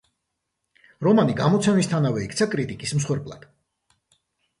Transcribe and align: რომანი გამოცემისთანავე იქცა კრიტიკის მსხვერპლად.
რომანი 1.07 1.35
გამოცემისთანავე 1.41 2.23
იქცა 2.29 2.47
კრიტიკის 2.55 2.95
მსხვერპლად. 3.01 3.47